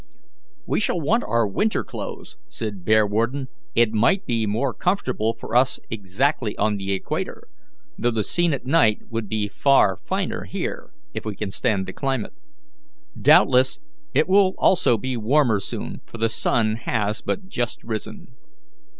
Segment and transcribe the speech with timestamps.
[0.65, 5.79] "We shall want our winter clothes," said Bearwarden; "it might be more comfortable for us
[5.91, 7.47] exactly on the equator,
[7.99, 11.93] though the scene at night will be far finer here, if we can stand the
[11.93, 12.33] climate.
[13.15, 13.77] Doubtless
[14.11, 18.33] it will also be warmer soon, for the sun has but just risen."